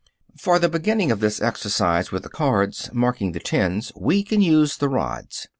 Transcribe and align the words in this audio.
(Fig. 0.31 0.41
42.) 0.41 0.41
For 0.41 0.57
the 0.57 0.69
beginning 0.79 1.11
of 1.11 1.19
this 1.19 1.39
exercise 1.39 2.11
with 2.11 2.23
the 2.23 2.29
cards 2.29 2.89
marking 2.91 3.33
the 3.33 3.39
tens 3.39 3.91
we 3.95 4.23
can 4.23 4.41
use 4.41 4.77
the 4.77 4.89
rods. 4.89 5.45